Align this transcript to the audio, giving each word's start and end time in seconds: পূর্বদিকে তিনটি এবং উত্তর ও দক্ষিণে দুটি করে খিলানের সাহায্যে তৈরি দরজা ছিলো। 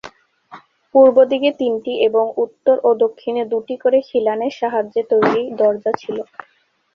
পূর্বদিকে 0.95 1.49
তিনটি 1.59 1.93
এবং 2.07 2.25
উত্তর 2.37 2.75
ও 2.83 2.99
দক্ষিণে 3.03 3.43
দুটি 3.51 3.75
করে 3.77 3.99
খিলানের 4.09 4.53
সাহায্যে 4.59 5.01
তৈরি 5.11 5.41
দরজা 5.59 5.91
ছিলো। 6.01 6.23